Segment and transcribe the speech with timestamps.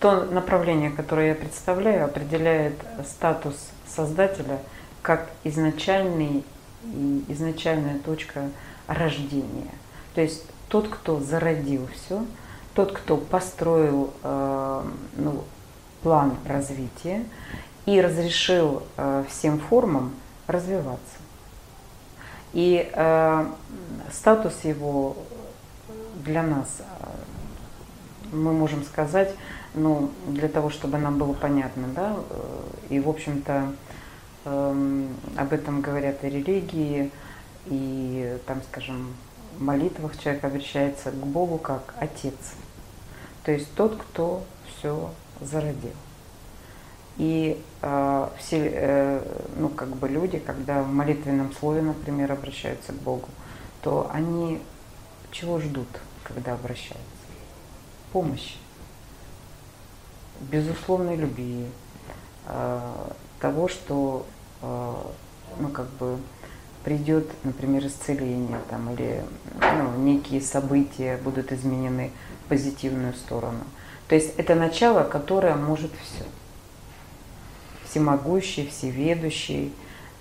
[0.00, 2.74] то направление, которое я представляю, определяет
[3.04, 3.56] статус
[3.86, 4.60] создателя
[5.02, 6.44] как изначальный,
[7.28, 8.50] изначальная точка
[8.86, 9.70] рождения.
[10.14, 12.24] То есть тот, кто зародил все,
[12.74, 14.82] тот, кто построил э,
[15.16, 15.44] ну,
[16.02, 17.24] план развития
[17.86, 20.14] и разрешил э, всем формам
[20.46, 21.16] развиваться.
[22.52, 23.46] И э,
[24.12, 25.16] статус его
[26.24, 26.84] для нас, э,
[28.32, 29.34] мы можем сказать,
[29.74, 33.72] ну, для того, чтобы нам было понятно, да, э, и, в общем-то,
[34.44, 37.10] э, об этом говорят и религии,
[37.66, 39.14] и, там, скажем,
[39.56, 42.34] в молитвах человек обращается к Богу как Отец.
[43.44, 45.10] То есть тот, кто все
[45.40, 45.94] зародил.
[47.16, 52.96] И э, все, э, ну, как бы люди, когда в молитвенном слове, например, обращаются к
[52.96, 53.28] Богу,
[53.82, 54.60] то они
[55.32, 55.88] чего ждут,
[56.22, 57.17] когда обращаются?
[58.12, 58.56] Помощи,
[60.40, 61.66] безусловной любви,
[62.46, 62.94] э,
[63.40, 64.26] того, что
[64.62, 64.94] э,
[65.58, 66.18] ну, как бы
[66.84, 69.24] придет, например, исцеление там, или
[69.60, 72.12] ну, некие события будут изменены
[72.44, 73.60] в позитивную сторону.
[74.08, 76.24] То есть это начало, которое может все
[77.88, 79.72] всемогущий, всеведущий,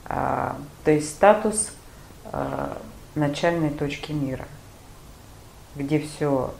[0.06, 1.72] а, то есть статус
[2.26, 2.82] а,
[3.16, 4.48] начальной точки мира,
[5.76, 6.54] где все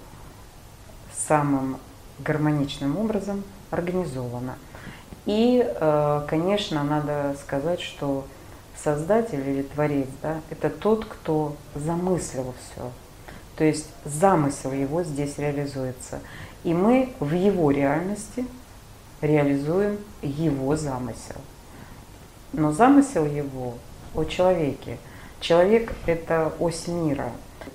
[1.28, 1.78] самым
[2.20, 4.56] гармоничным образом организовано.
[5.26, 8.26] И, а, конечно, надо сказать, что
[8.76, 12.92] создатель или творец, да, это тот, кто замыслил все.
[13.56, 16.20] То есть замысел его здесь реализуется.
[16.64, 18.46] И мы в его реальности–
[19.22, 21.42] реализуем его замысел.
[22.54, 23.76] Но замысел его
[24.16, 24.98] о человеке.
[25.40, 27.32] Человек– это ось мира,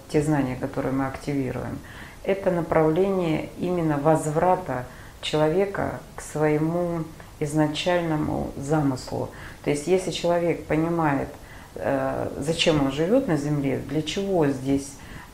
[0.09, 1.79] те знания, которые мы активируем.
[2.25, 4.85] Это направление именно возврата
[5.21, 7.05] человека к своему
[7.41, 9.31] изначальному замыслу.
[9.65, 11.29] То есть если человек понимает,
[11.75, 14.93] э, зачем он живет на Земле, для чего здесь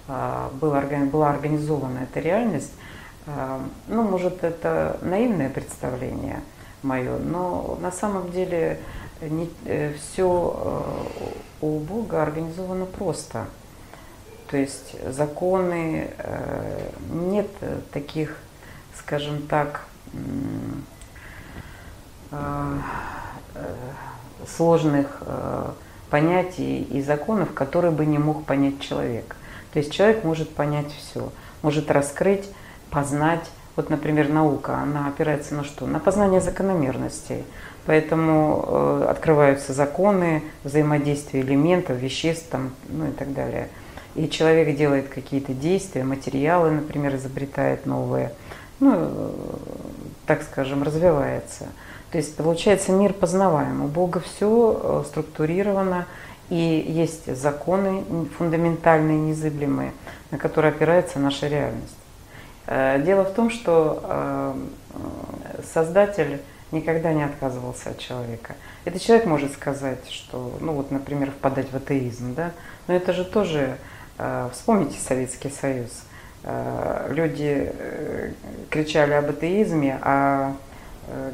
[0.09, 0.78] э, была
[1.31, 2.72] организована эта реальность,
[3.88, 6.41] ну, может, это наивное представление
[6.82, 8.81] мое, но на самом деле
[9.21, 13.47] не, э, все э, у Бога организовано просто.
[14.50, 17.48] То есть законы, э, нет
[17.92, 18.36] таких,
[18.97, 19.84] скажем так,
[24.47, 25.22] сложных
[26.10, 29.36] понятий и законов, которые бы не мог понять человек.
[29.72, 31.30] То есть человек может понять все,
[31.62, 32.48] может раскрыть
[32.91, 33.44] познать.
[33.76, 35.86] Вот, например, наука, она опирается на что?
[35.86, 37.44] На познание закономерностей.
[37.86, 43.69] Поэтому э, открываются законы взаимодействия элементов, веществ там, ну и так далее.
[44.18, 48.32] И человек делает какие-то действия, материалы, например, изобретает новые,
[48.80, 49.32] ну,
[50.26, 51.66] так скажем, развивается.
[52.10, 53.84] То есть получается мир познаваем.
[53.84, 56.06] У Бога все э, структурировано,
[56.50, 58.02] и есть законы
[58.36, 59.92] фундаментальные, незыблемые,
[60.32, 61.96] на которые опирается наша реальность.
[62.66, 64.54] Э, дело в том, что э,
[65.72, 66.40] создатель
[66.72, 68.56] никогда не отказывался от человека.
[68.84, 72.50] Этот человек может сказать, что, ну вот, например, впадать в атеизм, да,
[72.88, 73.76] но это же тоже,
[74.52, 75.90] вспомните Советский Союз,
[77.08, 77.72] люди
[78.70, 80.54] кричали об атеизме, а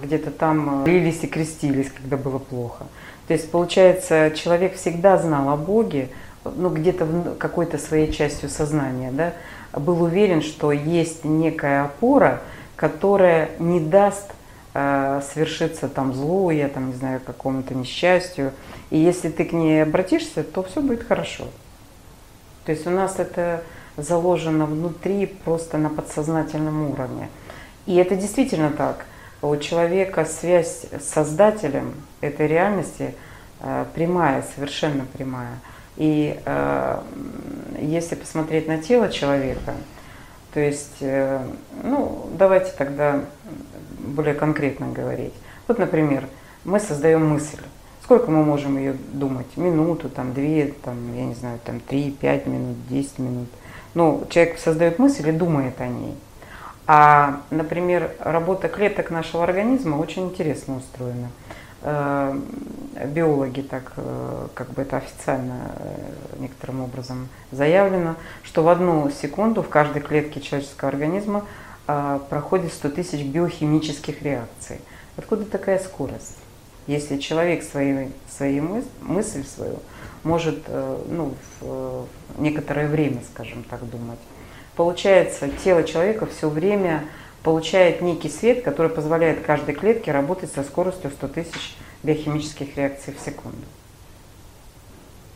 [0.03, 2.87] где-то там лились и крестились, когда было плохо.
[3.27, 6.09] То есть, получается, человек всегда знал о Боге,
[6.45, 9.33] ну, где-то какой-то своей частью сознания, да,
[9.73, 12.41] был уверен, что есть некая опора,
[12.77, 14.31] которая не даст
[14.75, 18.53] э, свершиться там злу, я там не знаю, какому-то несчастью.
[18.91, 21.45] И если ты к ней обратишься, то все будет хорошо.
[22.65, 23.63] То есть у нас это
[23.97, 27.29] заложено внутри просто на подсознательном уровне.
[27.87, 29.05] И это действительно так.
[29.43, 33.15] У человека связь с Создателем этой реальности
[33.61, 35.59] э, прямая, совершенно прямая.
[35.97, 37.03] И э,
[37.81, 39.75] если посмотреть на тело человека,
[40.55, 41.45] то есть, э,
[41.83, 43.21] ну, давайте тогда
[43.99, 45.35] более конкретно говорить.
[45.69, 46.27] Вот, например,
[46.65, 47.59] мы создаем мысль.
[48.05, 49.47] Сколько мы можем ее думать?
[49.57, 53.49] Минуту, там, две, там, я не знаю, там, три, пять минут, десять минут.
[53.95, 56.15] Ну, человек создает мысль и думает о ней.
[56.87, 61.31] А, например, работа клеток нашего организма очень интересно устроена.
[61.81, 62.39] Э,
[63.07, 69.63] биологи так, э, как бы это официально э, некоторым образом заявлено, что в одну секунду
[69.63, 71.45] в каждой клетке человеческого организма
[71.87, 74.81] проходит 100 тысяч биохимических реакций.
[75.19, 76.39] Откуда такая скорость?
[76.87, 79.79] Если человек своей, своей мыс, мысль свою
[80.23, 82.07] может ну, в
[82.39, 84.19] некоторое время, скажем так, думать,
[84.77, 87.05] получается, тело человека все время
[87.43, 93.23] получает некий свет, который позволяет каждой клетке работать со скоростью 100 тысяч биохимических реакций в
[93.23, 93.65] секунду.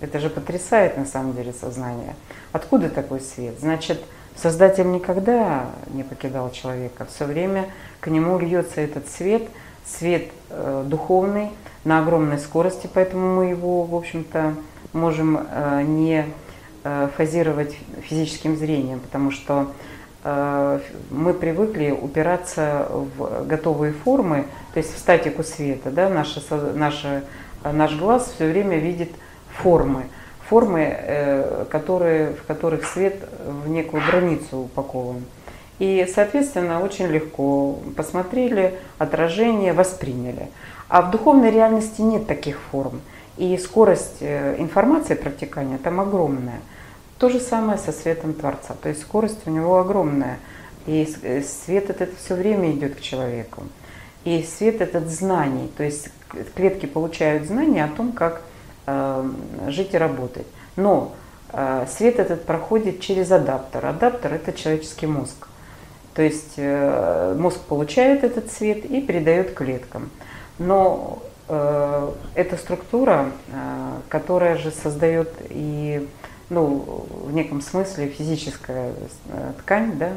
[0.00, 2.14] Это же потрясает на самом деле сознание.
[2.52, 3.58] Откуда такой свет?
[3.58, 4.00] Значит,
[4.40, 7.06] Создатель никогда не покидал человека.
[7.06, 7.66] Все время
[8.00, 9.42] к нему льется этот свет,
[9.88, 11.50] свет э, духовный
[11.84, 14.54] на огромной скорости, поэтому мы его, в общем-то,
[14.92, 16.26] можем э, не
[16.84, 19.68] э, фазировать физическим зрением, потому что
[20.24, 25.90] мы привыкли упираться в готовые формы, то есть в статику света.
[25.90, 26.10] Да?
[26.10, 26.42] Наше,
[26.74, 27.22] наше,
[27.62, 29.10] наш глаз все время видит
[29.62, 30.06] формы
[30.48, 35.22] формы, которые, в которых свет в некую границу упакован.
[35.78, 40.48] И, соответственно, очень легко посмотрели, отражение, восприняли.
[40.88, 43.00] А в духовной реальности нет таких форм.
[43.36, 46.60] И скорость э, информации протекания там огромная.
[47.18, 48.74] То же самое со светом Творца.
[48.82, 50.38] То есть скорость у него огромная.
[50.86, 53.62] И э, свет этот все время идет к человеку.
[54.24, 55.70] И свет этот знаний.
[55.76, 56.08] То есть
[56.56, 58.42] клетки получают знания о том, как
[58.90, 59.22] Э,
[59.66, 60.46] жить и работать.
[60.76, 61.12] Но
[61.52, 63.84] э, свет этот проходит через адаптер.
[63.84, 65.46] Адаптер– это человеческий мозг.
[66.18, 70.10] То есть э, мозг получает этот свет и передает клеткам.
[70.58, 71.22] Но
[72.34, 73.30] эта структура,
[74.10, 76.06] которая же создает и
[76.50, 78.92] ну, в неком смысле физическая
[79.60, 80.10] ткань, да,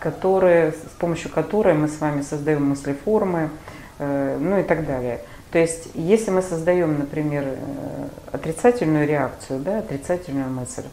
[0.00, 3.50] которая, с помощью которой мы с вами создаем мыслеформы,
[4.00, 5.20] ну и так далее–
[5.52, 10.84] то есть, если мы создаем, например, э, отрицательную реакцию, да, отрицательную мысль,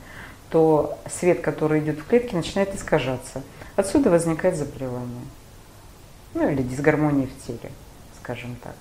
[0.50, 3.42] то свет, который идет в клетке, начинает искажаться.
[3.80, 5.24] Отсюда возникает заболевание.
[6.34, 7.72] Ну или дисгармония в теле,
[8.22, 8.74] скажем так.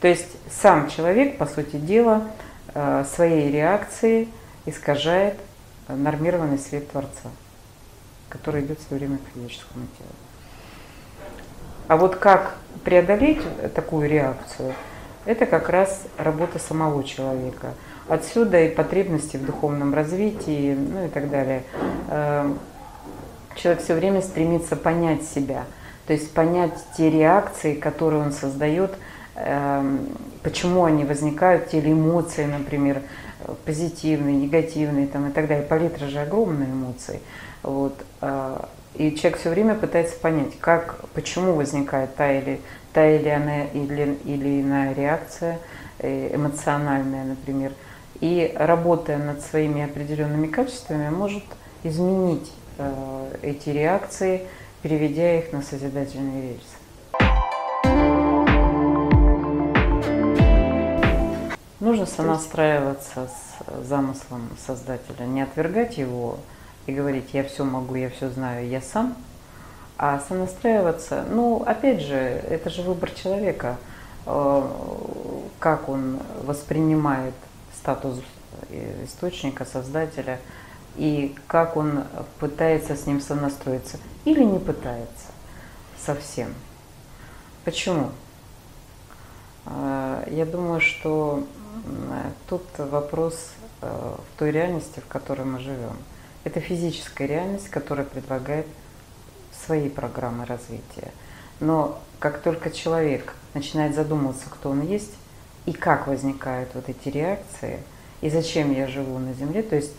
[0.00, 2.28] То есть сам человек, по сути дела,
[2.72, 4.28] э, своей реакцией
[4.64, 5.34] искажает
[5.88, 7.28] нормированный свет Творца,
[8.28, 10.10] который идет все время к физическому телу.
[11.88, 12.54] А вот как
[12.84, 13.42] преодолеть
[13.74, 14.74] такую реакцию–
[15.24, 17.74] это как раз работа самого человека.
[18.06, 21.64] Отсюда и потребности в духовном развитии, ну и так далее.
[23.56, 25.64] Человек все время стремится понять себя,
[26.06, 28.92] то есть понять те реакции, которые он создает,
[29.34, 30.08] эм,
[30.42, 33.02] почему они возникают, те или эмоции, например,
[33.64, 35.66] позитивные, негативные там, и так далее.
[35.66, 37.20] Палитра же огромные эмоции.
[37.62, 37.94] Вот.
[38.20, 38.58] Э,
[38.94, 42.60] и человек все время пытается понять, как, почему возникает та или
[42.92, 45.58] та или иная, или, или иная реакция,
[45.98, 47.72] э, эмоциональная, например.
[48.20, 51.44] И работая над своими определенными качествами, может
[51.84, 52.50] изменить
[53.42, 54.46] эти реакции,
[54.82, 56.76] переведя их на созидательные рельсы.
[61.80, 66.38] Нужно сонастраиваться с замыслом Создателя, не отвергать его
[66.86, 69.16] и говорить, я все могу, я все знаю, я сам–
[69.98, 73.78] а сонастраиваться, ну, опять же, это же выбор человека,
[74.26, 74.62] э,
[75.58, 77.34] как он воспринимает
[77.74, 78.20] статус
[79.04, 80.38] источника, создателя,
[80.96, 82.04] и как он
[82.38, 85.26] пытается с ним сонастроиться или не пытается
[85.98, 86.54] совсем.
[87.64, 88.10] Почему?
[89.66, 91.44] Э, я думаю, что
[92.48, 93.50] тут вопрос
[93.82, 95.96] э, в той реальности, в которой мы живем.
[96.44, 98.66] Это физическая реальность, которая предлагает
[99.66, 101.10] свои программы развития.
[101.60, 105.12] Но как только человек начинает задумываться, кто он есть,
[105.64, 107.80] и как возникают вот эти реакции,
[108.20, 109.92] и зачем я живу на Земле, то есть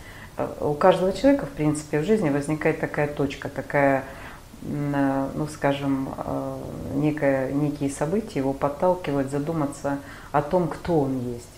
[0.60, 4.04] у каждого человека, в принципе, в жизни возникает такая точка, такая,
[4.62, 6.56] э, ну, скажем, э,
[6.94, 9.98] некое, некие события его подталкивают задуматься
[10.32, 11.48] о том, кто он есть,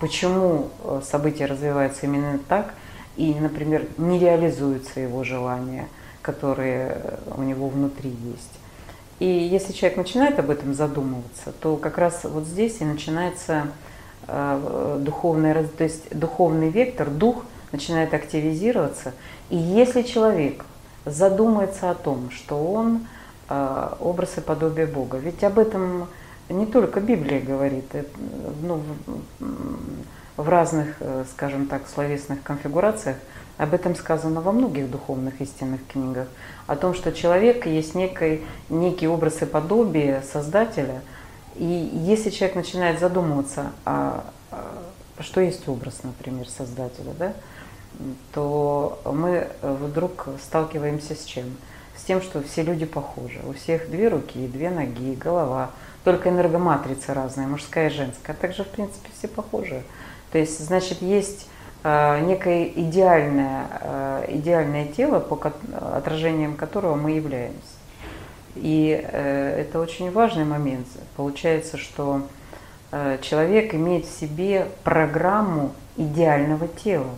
[0.00, 0.70] почему
[1.02, 2.74] события развиваются именно так,
[3.16, 5.88] и, например, не реализуются его желания–
[6.24, 6.96] которые
[7.36, 8.58] у него внутри есть.
[9.20, 13.68] И если человек начинает об этом задумываться, то как раз вот здесь и начинается
[14.26, 19.12] э, духовный, то есть духовный вектор, дух начинает активизироваться.
[19.50, 20.64] И если человек
[21.04, 23.06] задумается о том, что он
[23.48, 26.06] э, образ и подобие Бога, ведь об этом
[26.48, 28.04] не только Библия говорит, э,
[28.62, 28.80] ну,
[30.36, 30.96] в разных,
[31.30, 33.16] скажем так, словесных конфигурациях
[33.56, 36.26] об этом сказано во многих духовных истинных книгах.
[36.66, 41.02] О том, что человек есть некий, некий образ и подобие Создателя.
[41.54, 44.82] И если человек начинает задумываться, а, а
[45.20, 47.32] что есть образ, например, Создателя, да,
[48.32, 51.44] то мы вдруг сталкиваемся с чем?
[51.96, 53.40] С тем, что все люди похожи.
[53.46, 55.70] У всех две руки, две ноги, голова.
[56.02, 58.32] Только энергоматрица разная, мужская и женская.
[58.32, 59.82] А также, в принципе, все похожи.
[60.32, 61.46] То есть, значит, есть
[61.86, 65.38] Э, некое идеальное, э, идеальное тело, по
[65.94, 67.60] отражением которого мы являемся.
[68.56, 70.86] И это очень важный момент.
[71.16, 72.22] Получается, что
[73.20, 77.10] человек имеет в себе программу идеального тела.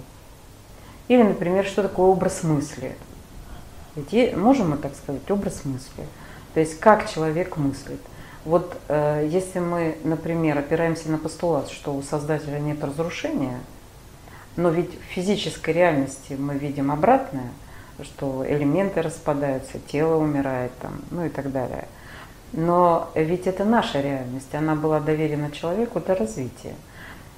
[1.09, 2.97] Или, например, что такое образ мысли.
[3.95, 6.05] Ведь можем мы так сказать, образ мысли.
[6.55, 8.01] То есть как человек мыслит.
[8.45, 13.59] Вот э, если мы, например, опираемся на постулат, что у Создателя нет разрушения,
[14.57, 17.51] но ведь в физической реальности мы видим обратное,
[18.03, 21.89] что элементы распадаются, тело умирает, там, ну и так далее.
[22.53, 26.75] Но ведь это наша реальность, она была доверена человеку для развития.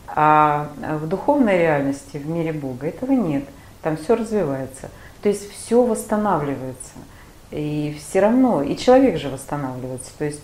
[0.09, 3.45] А в духовной реальности, в мире Бога, этого нет.
[3.83, 4.91] Там все развивается.
[5.23, 6.93] То есть все восстанавливается.
[7.51, 10.11] И все равно, и человек же восстанавливается.
[10.19, 10.43] То есть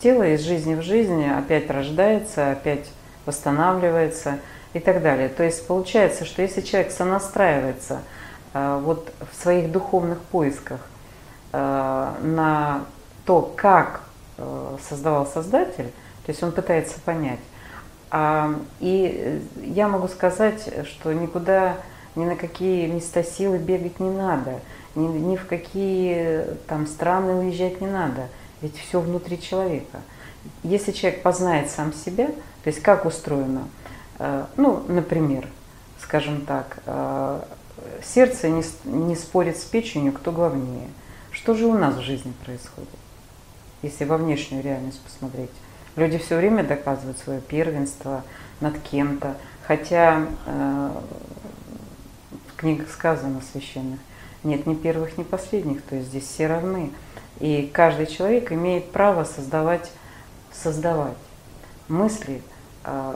[0.00, 2.86] тело из жизни в жизнь опять рождается, опять
[3.26, 4.38] восстанавливается
[4.72, 5.28] и так далее.
[5.28, 8.00] То есть получается, что если человек сонастраивается
[8.54, 10.80] э, вот в своих духовных поисках
[11.52, 12.84] э, на
[13.24, 14.02] то, как
[14.38, 15.90] э, создавал Создатель,
[16.24, 17.40] то есть он пытается понять.
[18.10, 21.76] А, и я могу сказать, что никуда,
[22.16, 24.60] ни на какие места силы бегать не надо,
[24.94, 28.28] ни, ни в какие там страны уезжать не надо–
[28.62, 30.00] ведь все внутри человека.
[30.62, 33.68] Если человек познает сам себя, то есть как устроено,
[34.18, 35.48] э, ну, например,
[36.00, 37.42] скажем так, э,
[38.04, 40.88] сердце не, не спорит с печенью, кто главнее.
[41.30, 42.88] Что же у нас в жизни происходит,
[43.82, 45.50] если во внешнюю реальность посмотреть?
[45.96, 48.22] Люди все время доказывают свое первенство
[48.60, 50.90] над кем-то, хотя э,
[52.56, 54.00] книгах сказано священных,
[54.42, 56.90] нет ни первых, ни последних, то есть здесь все равны.
[57.40, 59.90] И каждый человек имеет право создавать,
[60.52, 61.16] создавать
[61.88, 62.42] мысли
[62.84, 63.14] э,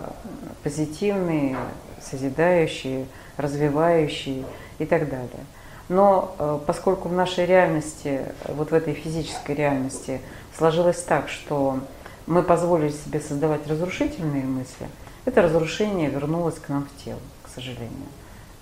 [0.63, 1.57] позитивные,
[2.03, 3.07] созидающие,
[3.37, 4.45] развивающие
[4.79, 5.45] и так далее.
[5.89, 10.21] Но э, поскольку в нашей реальности, вот в этой физической реальности
[10.57, 11.81] сложилось так, что
[12.27, 14.87] мы позволили себе создавать разрушительные мысли,
[15.25, 18.07] это разрушение вернулось к нам в тело, к сожалению.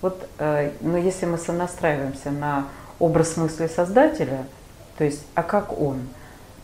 [0.01, 4.45] Вот, э, но если мы сонастраиваемся на образ мысли Создателя–
[4.99, 6.01] то есть, а как он,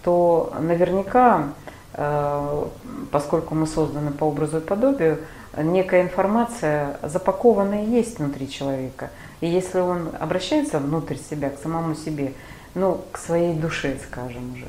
[0.02, 1.50] то наверняка,
[1.94, 2.64] э,
[3.12, 5.20] поскольку мы созданы по образу и подобию,
[5.56, 9.10] некая информация запакованная есть внутри человека.
[9.40, 12.32] И если он обращается внутрь себя, к самому себе,
[12.74, 14.66] ну, к своей душе, скажем уже,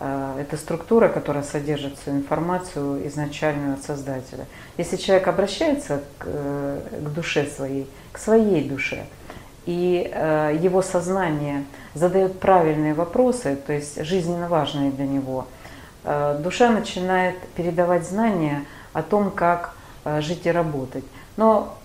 [0.00, 4.46] это структура, которая содержит всю информацию изначальную от Создателя.
[4.76, 9.06] Если человек обращается к, э, к душе своей, к своей душе,
[9.66, 15.46] и э, его сознание задает правильные вопросы, то есть жизненно важные для него,
[16.04, 19.74] э, душа начинает передавать знания о том, как
[20.04, 21.04] э, жить и работать.
[21.36, 21.76] Но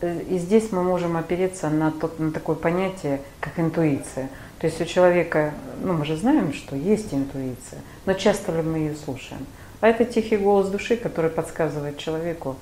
[0.00, 4.28] и здесь мы можем опереться на, тот, на такое понятие, как интуиция.
[4.60, 8.78] То есть у человека, ну мы же знаем, что есть интуиция, но часто ли мы
[8.78, 9.46] ее слушаем?
[9.80, 12.56] А это тихий голос души, который подсказывает человеку,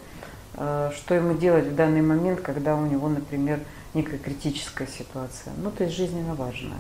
[0.54, 3.60] что ему делать в данный момент, когда у него, например,
[3.94, 6.78] некая критическая ситуация, ну то есть жизненно важная.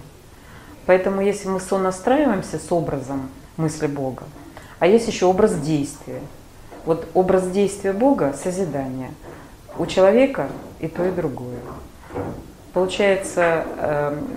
[0.84, 4.24] Поэтому если мы сонастраиваемся с образом мысли Бога,
[4.78, 6.20] а есть еще образ действия.
[6.84, 9.10] Вот образ действия Бога– созидание.
[9.78, 11.58] У человека и то, и другое.
[12.76, 14.28] Получается, эм,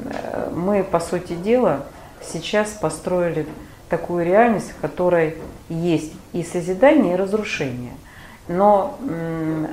[0.53, 1.83] мы, по сути дела,
[2.21, 3.45] сейчас построили
[3.89, 5.35] такую реальность, в которой
[5.67, 7.91] есть и созидание, и разрушение.
[8.47, 8.97] Но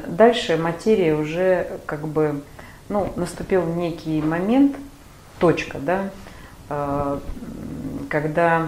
[0.08, 2.42] дальше материя уже как бы
[2.88, 4.74] ну, наступил некий момент,
[5.38, 6.10] точка, да,
[6.68, 7.20] э,
[8.10, 8.66] когда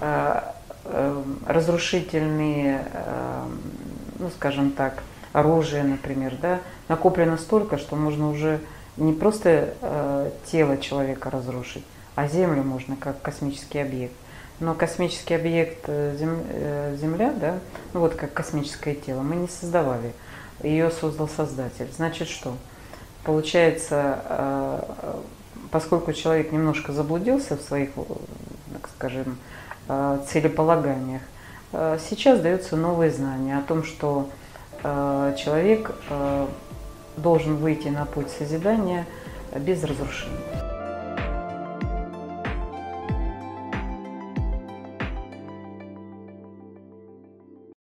[0.00, 0.40] э,
[0.82, 2.84] э, разрушительные,
[4.18, 6.58] ну, скажем так, оружие, например, да,
[6.88, 8.58] накоплено столько, что можно уже
[8.96, 11.84] не просто тело человека разрушить,
[12.14, 14.14] а Землю можно как космический объект.
[14.58, 17.58] Но космический объект Земля, да,
[17.92, 20.12] ну вот как космическое тело, мы не создавали.
[20.62, 21.88] Ее создал Создатель.
[21.94, 22.56] Значит что?
[23.26, 24.80] Получается, э,
[25.72, 27.90] поскольку человек немножко заблудился в своих,
[28.72, 29.38] так скажем,
[29.88, 31.22] э, целеполаганиях,
[31.72, 34.30] э, сейчас даются новые знания о том, что
[34.82, 35.90] человек
[37.16, 39.06] должен выйти на путь созидания
[39.54, 40.75] без разрушения.